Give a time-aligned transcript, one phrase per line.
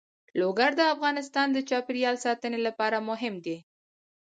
[0.39, 3.57] لوگر د افغانستان د چاپیریال ساتنې لپاره مهم دي.